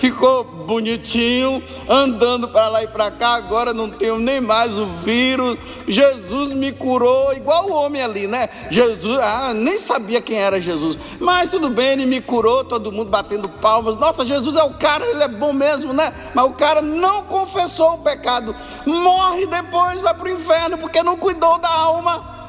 ficou 0.02 0.42
bonitinho, 0.42 1.62
andando 1.88 2.49
para 2.49 2.66
lá 2.66 2.82
e 2.82 2.88
para 2.88 3.09
cá, 3.09 3.35
agora 3.35 3.73
não 3.73 3.88
tenho 3.88 4.18
nem 4.18 4.40
mais 4.40 4.76
o 4.76 4.85
vírus. 4.85 5.56
Jesus 5.87 6.52
me 6.52 6.73
curou, 6.73 7.32
igual 7.32 7.68
o 7.68 7.73
homem 7.73 8.02
ali, 8.02 8.26
né? 8.26 8.49
Jesus, 8.68 9.21
ah, 9.21 9.54
nem 9.54 9.78
sabia 9.78 10.21
quem 10.21 10.38
era 10.38 10.61
Jesus, 10.61 10.99
mas 11.21 11.50
tudo 11.50 11.71
bem, 11.71 11.90
ele 11.90 12.06
me 12.06 12.21
curou, 12.21 12.64
todo 12.64 12.90
mundo 12.90 13.11
batendo 13.11 13.49
palmas. 13.49 13.97
Nossa, 13.97 14.25
Jesus 14.25 14.56
é 14.56 14.64
o 14.64 14.75
cara, 14.75 15.06
ele 15.06 15.23
é 15.23 15.28
bom 15.28 15.52
mesmo, 15.52 15.92
né? 15.92 16.12
Mas 16.35 16.47
o 16.47 16.50
cara 16.50 16.82
não 16.82 17.23
confessou 17.23 17.94
o 17.94 17.99
pecado, 17.99 18.56
morre 18.85 19.47
depois, 19.47 20.00
vai 20.00 20.14
para 20.14 20.26
o 20.26 20.32
inferno 20.32 20.78
porque 20.78 21.00
não 21.04 21.16
cuidou 21.16 21.59
da 21.59 21.68
alma. 21.68 22.41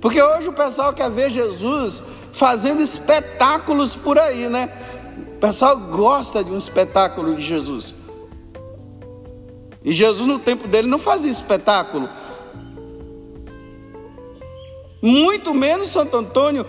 Porque 0.00 0.22
hoje 0.22 0.48
o 0.48 0.52
pessoal 0.52 0.92
quer 0.92 1.10
ver 1.10 1.30
Jesus 1.30 2.02
fazendo 2.32 2.82
espetáculos 2.82 3.94
por 3.94 4.18
aí, 4.18 4.48
né? 4.48 4.70
pessoal 5.46 5.78
gosta 5.78 6.42
de 6.42 6.50
um 6.50 6.58
espetáculo 6.58 7.34
de 7.36 7.42
Jesus. 7.42 7.94
E 9.84 9.92
Jesus, 9.92 10.26
no 10.26 10.38
tempo 10.38 10.66
dele, 10.66 10.88
não 10.88 10.98
fazia 10.98 11.30
espetáculo. 11.30 12.08
Muito 15.00 15.54
menos 15.54 15.90
Santo 15.90 16.16
Antônio. 16.16 16.66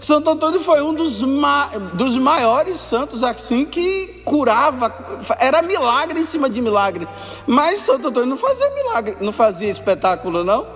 Santo 0.00 0.28
Antônio 0.28 0.58
foi 0.58 0.82
um 0.82 0.92
dos, 0.92 1.22
ma 1.22 1.66
dos 1.94 2.18
maiores 2.18 2.76
santos 2.78 3.22
assim 3.22 3.64
que 3.64 4.22
curava, 4.24 4.92
era 5.38 5.62
milagre 5.62 6.20
em 6.20 6.26
cima 6.26 6.50
de 6.50 6.60
milagre. 6.60 7.06
Mas 7.46 7.80
Santo 7.80 8.08
Antônio 8.08 8.28
não 8.28 8.36
fazia 8.36 8.68
milagre, 8.70 9.16
não 9.20 9.32
fazia 9.32 9.70
espetáculo, 9.70 10.42
não. 10.42 10.66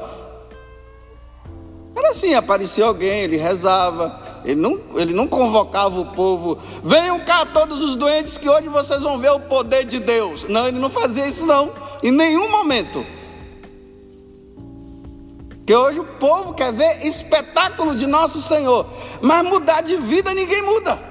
Era 1.95 2.11
assim, 2.11 2.35
aparecia 2.35 2.85
alguém, 2.85 3.23
ele 3.23 3.37
rezava, 3.37 4.21
ele 4.45 4.61
não, 4.61 4.81
ele 4.95 5.13
não 5.13 5.27
convocava 5.27 5.99
o 5.99 6.07
povo, 6.07 6.59
venham 6.83 7.19
cá 7.21 7.45
todos 7.45 7.83
os 7.83 7.97
doentes 7.97 8.39
que 8.39 8.49
hoje 8.49 8.69
vocês 8.69 9.03
vão 9.03 9.19
ver 9.19 9.31
o 9.31 9.41
poder 9.41 9.85
de 9.85 9.99
Deus. 9.99 10.49
Não, 10.49 10.69
ele 10.69 10.79
não 10.79 10.91
fazia 10.91 11.27
isso 11.27 11.45
não, 11.45 11.73
em 12.03 12.11
nenhum 12.11 12.51
momento. 12.51 13.05
Que 15.67 15.75
hoje 15.75 16.01
o 16.01 16.05
povo 16.05 16.55
quer 16.55 16.73
ver 16.73 17.07
espetáculo 17.07 17.95
de 17.97 18.07
nosso 18.07 18.41
Senhor, 18.43 18.87
mas 19.21 19.45
mudar 19.45 19.83
de 19.83 19.97
vida 19.97 20.33
ninguém 20.35 20.63
muda. 20.63 21.10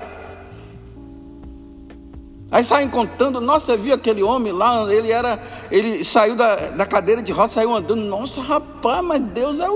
Aí 2.51 2.63
saem 2.63 2.89
contando, 2.89 3.39
nossa, 3.39 3.77
viu 3.77 3.93
aquele 3.93 4.23
homem 4.23 4.51
lá, 4.51 4.91
ele 4.91 5.11
era, 5.11 5.39
ele 5.69 6.03
saiu 6.03 6.35
da, 6.35 6.55
da 6.55 6.85
cadeira 6.85 7.21
de 7.21 7.31
roça, 7.31 7.55
saiu 7.55 7.75
andando, 7.75 8.01
nossa 8.01 8.41
rapaz, 8.41 9.03
mas 9.03 9.21
Deus 9.21 9.59
é, 9.59 9.67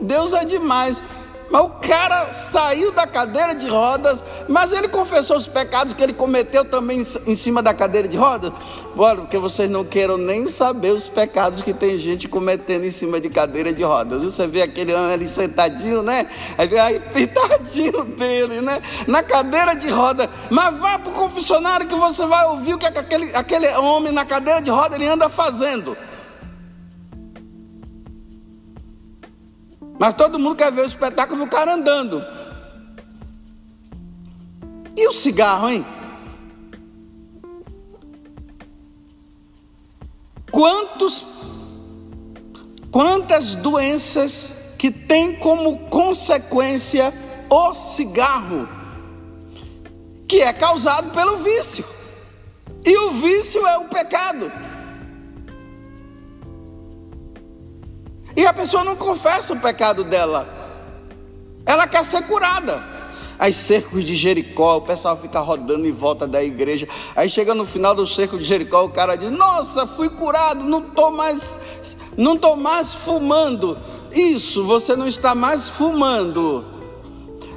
Deus 0.00 0.32
é 0.32 0.42
demais. 0.44 1.02
Mas 1.52 1.62
o 1.64 1.68
cara 1.68 2.32
saiu 2.32 2.90
da 2.92 3.06
cadeira 3.06 3.54
de 3.54 3.68
rodas, 3.68 4.24
mas 4.48 4.72
ele 4.72 4.88
confessou 4.88 5.36
os 5.36 5.46
pecados 5.46 5.92
que 5.92 6.02
ele 6.02 6.14
cometeu 6.14 6.64
também 6.64 7.04
em 7.26 7.36
cima 7.36 7.62
da 7.62 7.74
cadeira 7.74 8.08
de 8.08 8.16
rodas. 8.16 8.50
Bora, 8.96 9.18
porque 9.18 9.36
vocês 9.36 9.68
não 9.68 9.84
queiram 9.84 10.16
nem 10.16 10.46
saber 10.46 10.92
os 10.92 11.08
pecados 11.08 11.60
que 11.60 11.74
tem 11.74 11.98
gente 11.98 12.26
cometendo 12.26 12.86
em 12.86 12.90
cima 12.90 13.20
de 13.20 13.28
cadeira 13.28 13.70
de 13.70 13.82
rodas. 13.82 14.22
Você 14.22 14.46
vê 14.46 14.62
aquele 14.62 14.94
homem 14.94 15.12
ali 15.12 15.28
sentadinho, 15.28 16.02
né? 16.02 16.26
Aí 16.56 16.66
vê 16.66 16.78
aí, 16.78 17.00
pitadinho 17.12 18.02
dele, 18.04 18.62
né? 18.62 18.80
Na 19.06 19.22
cadeira 19.22 19.74
de 19.74 19.90
roda. 19.90 20.30
Mas 20.50 20.78
vá 20.78 20.98
para 20.98 21.12
o 21.12 21.14
confessionário 21.14 21.86
que 21.86 21.94
você 21.94 22.24
vai 22.24 22.46
ouvir 22.46 22.74
o 22.74 22.78
que 22.78 22.86
aquele, 22.86 23.36
aquele 23.36 23.68
homem 23.76 24.10
na 24.10 24.24
cadeira 24.24 24.62
de 24.62 24.70
roda 24.70 24.96
ele 24.96 25.06
anda 25.06 25.28
fazendo. 25.28 25.94
Mas 30.02 30.16
todo 30.16 30.36
mundo 30.36 30.56
quer 30.56 30.72
ver 30.72 30.80
o 30.80 30.84
espetáculo 30.84 31.44
do 31.44 31.48
cara 31.48 31.74
andando. 31.74 32.26
E 34.96 35.06
o 35.06 35.12
cigarro, 35.12 35.68
hein? 35.68 35.86
Quantos, 40.50 41.24
quantas 42.90 43.54
doenças 43.54 44.48
que 44.76 44.90
tem 44.90 45.36
como 45.36 45.78
consequência 45.88 47.14
o 47.48 47.72
cigarro, 47.72 48.68
que 50.26 50.40
é 50.40 50.52
causado 50.52 51.12
pelo 51.12 51.36
vício. 51.36 51.84
E 52.84 52.98
o 52.98 53.12
vício 53.12 53.64
é 53.68 53.78
o 53.78 53.84
pecado. 53.84 54.50
E 58.36 58.46
a 58.46 58.52
pessoa 58.52 58.82
não 58.84 58.96
confessa 58.96 59.52
o 59.52 59.60
pecado 59.60 60.04
dela. 60.04 60.46
Ela 61.66 61.86
quer 61.86 62.04
ser 62.04 62.22
curada. 62.22 62.82
Aí 63.38 63.52
cercos 63.52 64.04
de 64.04 64.14
Jericó, 64.14 64.76
o 64.76 64.82
pessoal 64.82 65.16
fica 65.16 65.40
rodando 65.40 65.86
em 65.86 65.92
volta 65.92 66.26
da 66.26 66.42
igreja. 66.42 66.86
Aí 67.16 67.28
chega 67.28 67.54
no 67.54 67.66
final 67.66 67.94
do 67.94 68.06
cerco 68.06 68.38
de 68.38 68.44
Jericó, 68.44 68.84
o 68.84 68.90
cara 68.90 69.16
diz: 69.16 69.30
"Nossa, 69.30 69.86
fui 69.86 70.08
curado, 70.08 70.64
não 70.64 70.82
tô 70.82 71.10
mais 71.10 71.54
não 72.16 72.36
tô 72.36 72.54
mais 72.56 72.94
fumando". 72.94 73.76
Isso, 74.12 74.64
você 74.64 74.94
não 74.94 75.06
está 75.06 75.34
mais 75.34 75.68
fumando. 75.68 76.64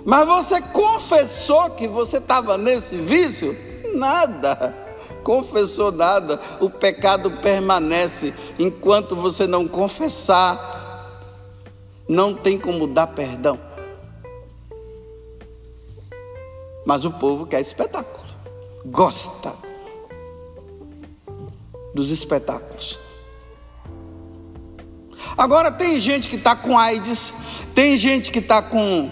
Mas 0.06 0.26
você 0.28 0.62
confessou 0.62 1.70
que 1.72 1.88
você 1.88 2.18
estava 2.18 2.58
nesse 2.58 2.96
vício? 2.96 3.56
Nada 3.94 4.85
confessou 5.26 5.92
nada, 5.92 6.40
o 6.62 6.70
pecado 6.70 7.32
permanece. 7.32 8.32
Enquanto 8.60 9.16
você 9.16 9.48
não 9.48 9.68
confessar, 9.68 11.20
não 12.08 12.36
tem 12.36 12.60
como 12.60 12.86
dar 12.86 13.08
perdão. 13.08 13.60
Mas 16.86 17.04
o 17.04 17.12
povo 17.12 17.48
quer 17.48 17.60
espetáculo, 17.60 18.24
gosta 18.86 19.52
dos 21.96 22.12
espetáculos. 22.12 23.00
Agora 25.36 25.72
tem 25.72 26.00
gente 26.00 26.30
que 26.30 26.36
está 26.36 26.56
com 26.56 26.78
AIDS, 26.78 27.34
tem 27.74 27.98
gente 27.98 28.32
que 28.32 28.40
está 28.40 28.62
com 28.62 29.10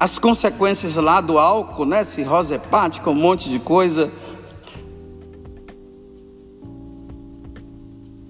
as 0.00 0.18
consequências 0.18 0.96
lá 0.96 1.20
do 1.20 1.38
álcool, 1.38 1.84
né? 1.84 2.04
Cirrose 2.04 2.54
hepática, 2.54 3.08
um 3.08 3.14
monte 3.14 3.48
de 3.48 3.60
coisa. 3.60 4.10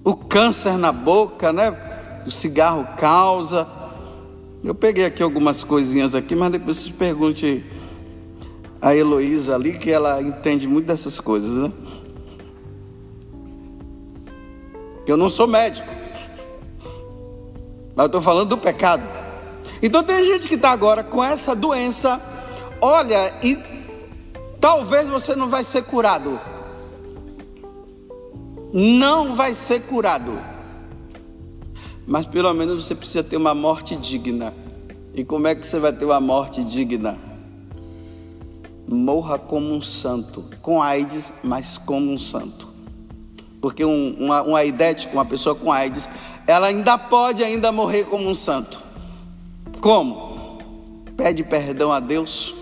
O 0.03 0.15
câncer 0.15 0.77
na 0.77 0.91
boca, 0.91 1.53
né? 1.53 1.75
O 2.25 2.31
cigarro 2.31 2.87
causa. 2.97 3.67
Eu 4.63 4.75
peguei 4.75 5.05
aqui 5.05 5.23
algumas 5.23 5.63
coisinhas 5.63 6.13
aqui, 6.13 6.35
mas 6.35 6.51
depois 6.51 6.77
você 6.77 6.91
pergunte 6.91 7.63
a 8.81 8.95
Heloísa 8.95 9.55
ali, 9.55 9.77
que 9.77 9.91
ela 9.91 10.21
entende 10.21 10.67
muito 10.67 10.87
dessas 10.87 11.19
coisas, 11.19 11.51
né? 11.51 11.71
Eu 15.05 15.17
não 15.17 15.29
sou 15.29 15.47
médico, 15.47 15.87
mas 17.95 18.03
eu 18.03 18.05
estou 18.05 18.21
falando 18.21 18.49
do 18.49 18.57
pecado. 18.57 19.03
Então 19.81 20.03
tem 20.03 20.23
gente 20.23 20.47
que 20.47 20.55
está 20.55 20.71
agora 20.71 21.03
com 21.03 21.23
essa 21.23 21.55
doença, 21.55 22.21
olha, 22.79 23.33
e 23.43 23.57
talvez 24.59 25.09
você 25.09 25.35
não 25.35 25.49
vai 25.49 25.63
ser 25.63 25.83
curado 25.83 26.39
não 28.73 29.35
vai 29.35 29.53
ser 29.53 29.81
curado. 29.81 30.37
Mas 32.05 32.25
pelo 32.25 32.53
menos 32.53 32.85
você 32.85 32.95
precisa 32.95 33.23
ter 33.23 33.37
uma 33.37 33.53
morte 33.53 33.95
digna. 33.95 34.53
E 35.13 35.23
como 35.23 35.47
é 35.47 35.55
que 35.55 35.67
você 35.67 35.79
vai 35.79 35.91
ter 35.91 36.05
uma 36.05 36.19
morte 36.19 36.63
digna? 36.63 37.17
Morra 38.87 39.37
como 39.37 39.73
um 39.73 39.81
santo, 39.81 40.43
com 40.61 40.81
AIDS, 40.81 41.31
mas 41.43 41.77
como 41.77 42.11
um 42.11 42.17
santo. 42.17 42.69
Porque 43.61 43.85
um, 43.85 44.15
uma, 44.19 44.41
um 44.43 44.55
aidético, 44.55 45.13
uma 45.13 45.25
pessoa 45.25 45.53
com 45.55 45.71
AIDS, 45.71 46.09
ela 46.47 46.67
ainda 46.67 46.97
pode 46.97 47.43
ainda 47.43 47.71
morrer 47.71 48.05
como 48.05 48.27
um 48.27 48.35
santo. 48.35 48.81
Como? 49.79 50.59
Pede 51.15 51.43
perdão 51.43 51.91
a 51.91 51.99
Deus, 51.99 52.55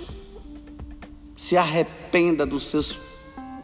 se 1.38 1.56
arrependa 1.56 2.46
dos 2.46 2.66
seus 2.66 2.98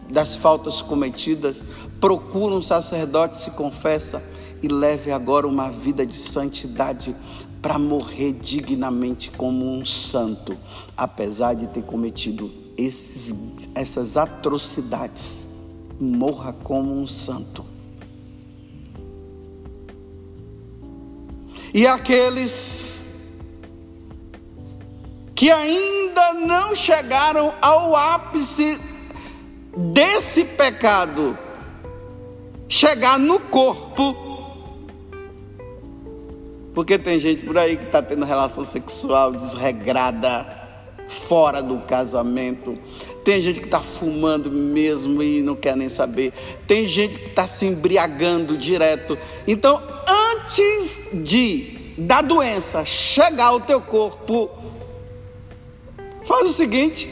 das 0.09 0.35
faltas 0.35 0.81
cometidas, 0.81 1.57
procura 1.99 2.55
um 2.55 2.61
sacerdote, 2.61 3.41
se 3.41 3.51
confessa 3.51 4.23
e 4.61 4.67
leve 4.67 5.11
agora 5.11 5.47
uma 5.47 5.69
vida 5.69 6.05
de 6.05 6.15
santidade 6.15 7.15
para 7.61 7.79
morrer 7.79 8.33
dignamente 8.33 9.31
como 9.31 9.65
um 9.65 9.83
santo, 9.83 10.57
apesar 10.95 11.55
de 11.55 11.67
ter 11.67 11.83
cometido 11.83 12.51
esses, 12.77 13.33
essas 13.73 14.17
atrocidades. 14.17 15.39
Morra 15.99 16.53
como 16.53 16.99
um 16.99 17.07
santo. 17.07 17.65
E 21.73 21.87
aqueles 21.87 23.01
que 25.33 25.51
ainda 25.51 26.33
não 26.33 26.75
chegaram 26.75 27.53
ao 27.61 27.95
ápice 27.95 28.79
desse 29.93 30.45
pecado 30.45 31.37
chegar 32.67 33.17
no 33.19 33.39
corpo. 33.39 34.23
Porque 36.73 36.99
tem 36.99 37.17
gente 37.19 37.45
por 37.45 37.57
aí 37.57 37.77
que 37.77 37.85
está 37.85 38.01
tendo 38.01 38.25
relação 38.25 38.65
sexual 38.65 39.31
desregrada, 39.31 40.45
fora 41.07 41.61
do 41.61 41.79
casamento. 41.79 42.77
Tem 43.23 43.41
gente 43.41 43.59
que 43.59 43.67
está 43.67 43.79
fumando 43.79 44.51
mesmo 44.51 45.23
e 45.23 45.41
não 45.41 45.55
quer 45.55 45.75
nem 45.75 45.89
saber. 45.89 46.33
Tem 46.67 46.87
gente 46.87 47.17
que 47.17 47.29
está 47.29 47.47
se 47.47 47.65
embriagando 47.65 48.57
direto. 48.57 49.17
Então, 49.47 49.81
antes 50.07 51.09
de 51.13 51.75
da 51.97 52.21
doença 52.21 52.83
chegar 52.83 53.45
ao 53.45 53.61
teu 53.61 53.81
corpo, 53.81 54.49
faz 56.25 56.49
o 56.49 56.53
seguinte: 56.53 57.09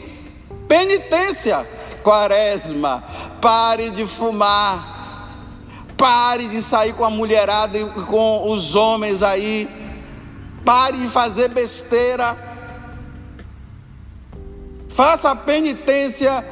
penitência 0.67 1.65
quaresma, 2.03 3.03
pare 3.41 3.89
de 3.89 4.05
fumar, 4.05 4.92
pare 6.03 6.47
de 6.49 6.61
sair 6.61 6.91
com 6.91 7.05
a 7.05 7.09
mulherada 7.09 7.77
e 7.77 7.85
com 7.85 8.51
os 8.51 8.75
homens 8.75 9.23
aí, 9.23 9.69
pare 10.65 10.97
de 10.97 11.07
fazer 11.07 11.47
besteira, 11.47 12.35
faça 14.89 15.31
a 15.31 15.35
penitência 15.35 16.43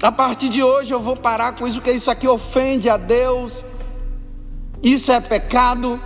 A 0.00 0.12
partir 0.12 0.48
de 0.48 0.62
hoje 0.62 0.92
eu 0.92 1.00
vou 1.00 1.16
parar 1.16 1.54
com 1.56 1.66
isso, 1.66 1.78
porque 1.78 1.90
isso 1.90 2.10
aqui 2.10 2.28
ofende 2.28 2.90
a 2.90 2.96
Deus. 2.98 3.64
Isso 4.82 5.10
é 5.10 5.18
pecado. 5.18 5.98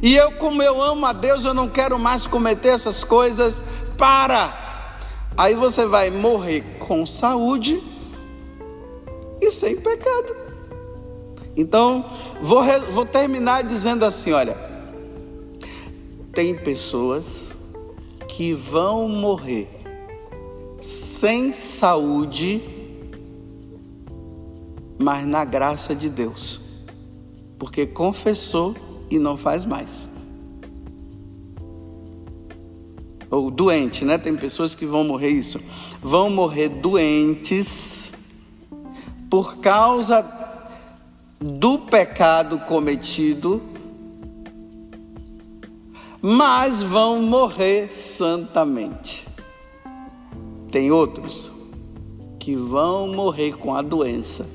E 0.00 0.16
eu, 0.16 0.32
como 0.32 0.62
eu 0.62 0.82
amo 0.82 1.04
a 1.04 1.12
Deus, 1.12 1.44
eu 1.44 1.52
não 1.52 1.68
quero 1.68 1.98
mais 1.98 2.26
cometer 2.26 2.68
essas 2.70 3.04
coisas. 3.04 3.60
Para. 3.98 4.50
Aí 5.36 5.54
você 5.54 5.84
vai 5.84 6.08
morrer 6.10 6.78
com 6.78 7.04
saúde 7.04 7.82
e 9.42 9.50
sem 9.50 9.76
pecado. 9.78 10.41
Então, 11.56 12.04
vou, 12.40 12.62
vou 12.90 13.04
terminar 13.04 13.62
dizendo 13.62 14.04
assim: 14.04 14.32
olha, 14.32 14.56
tem 16.32 16.54
pessoas 16.54 17.50
que 18.28 18.52
vão 18.52 19.08
morrer 19.08 19.68
sem 20.80 21.52
saúde, 21.52 22.62
mas 24.98 25.26
na 25.26 25.44
graça 25.44 25.94
de 25.94 26.08
Deus, 26.08 26.60
porque 27.58 27.86
confessou 27.86 28.74
e 29.10 29.18
não 29.18 29.36
faz 29.36 29.64
mais. 29.64 30.10
Ou 33.30 33.50
doente, 33.50 34.04
né? 34.04 34.18
Tem 34.18 34.36
pessoas 34.36 34.74
que 34.74 34.84
vão 34.84 35.04
morrer 35.04 35.30
isso. 35.30 35.58
Vão 36.02 36.28
morrer 36.28 36.68
doentes 36.68 38.12
por 39.30 39.56
causa 39.56 40.22
do 41.42 41.76
pecado 41.76 42.56
cometido, 42.60 43.60
mas 46.20 46.84
vão 46.84 47.20
morrer 47.20 47.92
santamente. 47.92 49.26
Tem 50.70 50.92
outros 50.92 51.50
que 52.38 52.54
vão 52.54 53.08
morrer 53.08 53.56
com 53.56 53.74
a 53.74 53.82
doença 53.82 54.46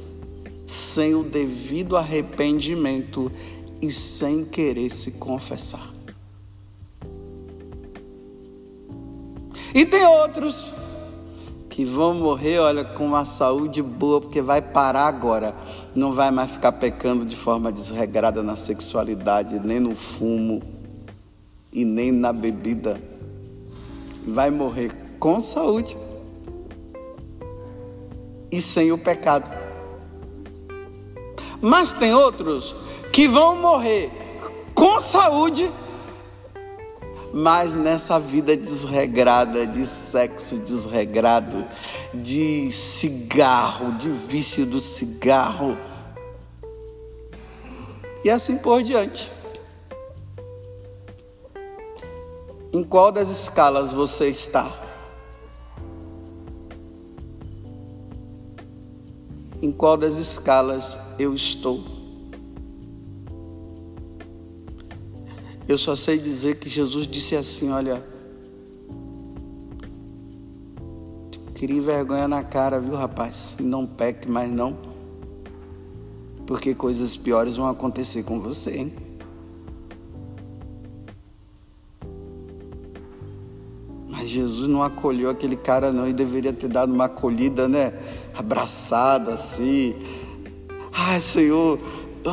sem 0.65 1.13
o 1.13 1.23
devido 1.23 1.97
arrependimento 1.97 3.29
e 3.81 3.91
sem 3.91 4.45
querer 4.45 4.89
se 4.89 5.13
confessar. 5.13 5.89
E 9.75 9.85
tem 9.85 10.05
outros 10.05 10.73
que 11.77 11.85
vão 11.85 12.15
morrer, 12.15 12.57
olha, 12.57 12.83
com 12.83 13.05
uma 13.05 13.23
saúde 13.23 13.83
boa, 13.83 14.19
porque 14.19 14.41
vai 14.41 14.63
parar 14.63 15.05
agora. 15.05 15.53
Não 15.93 16.11
vai 16.11 16.31
mais 16.31 16.49
ficar 16.49 16.71
pecando 16.71 17.23
de 17.23 17.35
forma 17.35 17.71
desregrada 17.71 18.41
na 18.41 18.55
sexualidade, 18.55 19.59
nem 19.59 19.79
no 19.79 19.95
fumo 19.95 20.59
e 21.71 21.85
nem 21.85 22.11
na 22.11 22.33
bebida. 22.33 22.99
Vai 24.25 24.49
morrer 24.49 24.91
com 25.19 25.39
saúde 25.39 25.95
e 28.51 28.59
sem 28.59 28.91
o 28.91 28.97
pecado. 28.97 29.47
Mas 31.61 31.93
tem 31.93 32.11
outros 32.11 32.75
que 33.13 33.27
vão 33.27 33.55
morrer 33.55 34.11
com 34.73 34.99
saúde, 34.99 35.69
mas 37.33 37.73
nessa 37.73 38.19
vida 38.19 38.55
desregrada, 38.55 39.65
de 39.65 39.85
sexo 39.85 40.57
desregrado, 40.57 41.65
de 42.13 42.71
cigarro, 42.71 43.93
de 43.93 44.09
vício 44.09 44.65
do 44.65 44.79
cigarro, 44.79 45.77
e 48.23 48.29
assim 48.29 48.57
por 48.57 48.83
diante. 48.83 49.31
Em 52.73 52.83
qual 52.83 53.11
das 53.11 53.29
escalas 53.29 53.91
você 53.91 54.29
está? 54.29 54.71
Em 59.61 59.71
qual 59.71 59.97
das 59.97 60.13
escalas 60.13 60.99
eu 61.17 61.33
estou? 61.33 61.96
Eu 65.67 65.77
só 65.77 65.95
sei 65.95 66.17
dizer 66.17 66.57
que 66.57 66.69
Jesus 66.69 67.07
disse 67.07 67.35
assim: 67.35 67.69
Olha, 67.71 68.03
crie 71.53 71.79
vergonha 71.79 72.27
na 72.27 72.43
cara, 72.43 72.79
viu, 72.79 72.95
rapaz? 72.95 73.55
Não 73.59 73.85
peque 73.85 74.29
mais 74.29 74.51
não, 74.51 74.77
porque 76.45 76.73
coisas 76.73 77.15
piores 77.15 77.57
vão 77.57 77.67
acontecer 77.67 78.23
com 78.23 78.39
você, 78.39 78.77
hein? 78.77 79.07
Jesus 84.27 84.67
não 84.67 84.83
acolheu 84.83 85.29
aquele 85.29 85.55
cara 85.55 85.91
não 85.91 86.07
e 86.07 86.13
deveria 86.13 86.53
ter 86.53 86.67
dado 86.67 86.93
uma 86.93 87.05
acolhida, 87.05 87.67
né? 87.67 87.93
Abraçado 88.35 89.31
assim. 89.31 89.95
Ai, 90.91 91.21
Senhor, 91.21 91.79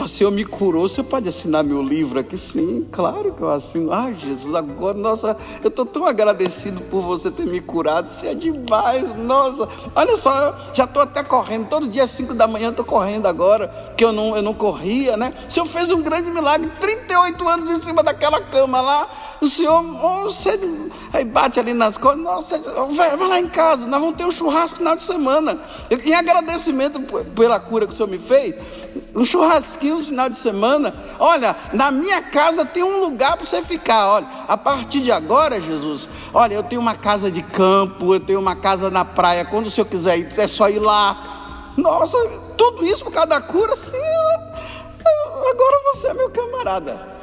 o 0.03 0.09
Senhor 0.09 0.31
me 0.31 0.45
curou, 0.45 0.89
você 0.89 1.03
pode 1.03 1.29
assinar 1.29 1.63
meu 1.63 1.83
livro 1.83 2.19
aqui? 2.19 2.37
Sim, 2.37 2.87
claro 2.91 3.33
que 3.33 3.43
eu 3.43 3.51
assino. 3.51 3.93
Ai, 3.93 4.15
Jesus, 4.15 4.55
agora, 4.55 4.97
nossa, 4.99 5.37
eu 5.63 5.69
estou 5.69 5.87
tão 5.87 6.05
agradecido 6.05 6.81
por 6.91 7.03
você 7.03 7.31
ter 7.31 7.47
me 7.47 7.61
curado. 7.61 8.09
Você 8.09 8.29
é 8.29 8.35
demais, 8.35 9.17
nossa. 9.17 9.69
Olha 9.95 10.17
só, 10.17 10.55
já 10.73 10.85
estou 10.85 11.03
até 11.03 11.23
correndo. 11.23 11.69
Todo 11.69 11.89
dia 11.89 12.05
às 12.05 12.11
5 12.11 12.35
da 12.35 12.47
manhã 12.47 12.71
estou 12.71 12.85
correndo 12.85 13.27
agora, 13.27 13.69
que 13.97 14.05
eu 14.05 14.13
não, 14.13 14.37
eu 14.37 14.43
não 14.43 14.55
corria, 14.55 15.17
né? 15.17 15.33
O 15.49 15.51
Senhor 15.51 15.67
fez 15.67 15.91
um 15.91 16.03
grande 16.03 16.31
milagre, 16.31 16.71
38 16.81 17.49
anos 17.49 17.71
em 17.71 17.81
cima 17.81 18.03
daquela 18.03 18.41
cama 18.41 18.81
lá. 18.81 19.09
O 19.41 19.49
Senhor, 19.49 19.83
você, 20.23 20.59
aí 21.13 21.25
bate 21.25 21.59
ali 21.61 21.75
nas 21.75 21.99
costas, 21.99 22.23
nossa, 22.23 22.59
vai, 22.93 23.17
vai, 23.17 23.29
lá 23.29 23.41
em 23.41 23.49
casa, 23.49 23.87
nós 23.87 24.01
vamos 24.01 24.17
ter 24.17 24.25
um 24.25 24.31
churrasco 24.31 24.77
no 24.77 24.79
final 24.79 24.97
de 24.97 25.03
semana. 25.03 25.59
Eu, 25.91 25.99
em 25.99 26.15
agradecimento 26.15 27.01
pela 27.35 27.61
cura 27.61 27.87
que 27.87 27.93
o 27.93 27.97
Senhor 27.97 28.09
me 28.09 28.19
fez, 28.19 28.55
um 29.15 29.25
churrasquinho 29.25 29.97
no 29.97 30.05
final 30.05 30.29
de 30.29 30.37
semana. 30.37 30.95
Olha, 31.19 31.55
na 31.73 31.91
minha 31.91 32.23
casa 32.23 32.65
tem 32.65 32.83
um 32.83 33.01
lugar 33.01 33.37
para 33.37 33.45
você 33.45 33.63
ficar. 33.63 34.09
Olha, 34.09 34.27
a 34.49 34.57
partir 34.57 35.01
de 35.01 35.13
agora, 35.13 35.61
Jesus, 35.61 36.09
olha, 36.33 36.55
eu 36.55 36.63
tenho 36.63 36.81
uma 36.81 36.95
casa 36.95 37.31
de 37.31 37.43
campo, 37.43 38.15
eu 38.15 38.21
tenho 38.21 38.41
uma 38.41 38.57
casa 38.57 38.91
na 38.91 39.05
praia. 39.05 39.45
Quando 39.45 39.67
o 39.67 39.71
Senhor 39.71 39.87
quiser 39.87 40.19
ir, 40.19 40.29
é 40.37 40.47
só 40.47 40.69
ir 40.69 40.79
lá. 40.79 41.73
Nossa, 41.77 42.17
tudo 42.57 42.85
isso 42.85 43.05
por 43.05 43.13
causa 43.13 43.29
da 43.29 43.41
cura, 43.41 43.75
sim. 43.77 43.97
Agora 45.51 45.81
você 45.93 46.09
é 46.09 46.15
meu 46.15 46.31
camarada. 46.31 47.14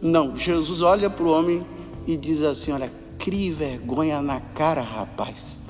Não, 0.00 0.36
Jesus 0.36 0.82
olha 0.82 1.10
para 1.10 1.24
o 1.24 1.30
homem 1.30 1.66
e 2.06 2.16
diz 2.16 2.42
assim: 2.42 2.72
Olha, 2.72 2.90
crie 3.18 3.50
vergonha 3.50 4.22
na 4.22 4.40
cara, 4.40 4.80
rapaz. 4.80 5.62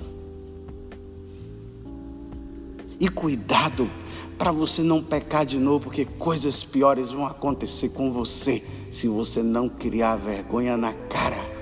E 3.01 3.09
cuidado 3.09 3.89
para 4.37 4.53
você 4.53 4.83
não 4.83 5.03
pecar 5.03 5.45
de 5.45 5.59
novo, 5.59 5.85
porque 5.85 6.05
coisas 6.05 6.63
piores 6.63 7.11
vão 7.11 7.27
acontecer 7.27 7.91
com 7.91 8.13
você 8.13 8.63
se 8.93 9.09
você 9.09 9.43
não 9.43 9.69
criar 9.69 10.17
vergonha 10.17 10.77
na 10.77 10.93
cara. 10.93 11.58